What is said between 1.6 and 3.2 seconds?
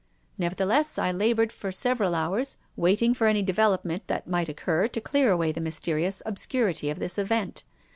several hours, waiting